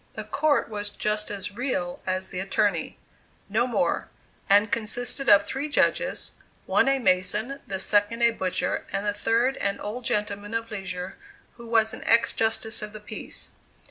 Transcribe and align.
The 0.15 0.23
court 0.23 0.67
was 0.67 0.89
just 0.89 1.29
as 1.29 1.51
"real" 1.55 2.01
as 2.07 2.31
the 2.31 2.39
attorney, 2.39 2.97
no 3.49 3.67
more, 3.67 4.07
and 4.49 4.71
consisted 4.71 5.29
of 5.29 5.45
three 5.45 5.69
judges, 5.69 6.31
one 6.65 6.87
a 6.87 6.97
mason, 6.97 7.59
the 7.67 7.79
second 7.79 8.23
a 8.23 8.31
butcher, 8.31 8.87
and 8.91 9.05
the 9.05 9.13
third 9.13 9.57
an 9.57 9.79
old 9.79 10.03
gentleman 10.03 10.55
of 10.55 10.71
leisure 10.71 11.17
who 11.57 11.67
was 11.67 11.93
an 11.93 12.03
ex 12.05 12.33
justice 12.33 12.81
of 12.81 12.93
the 12.93 12.99
peace. 12.99 13.49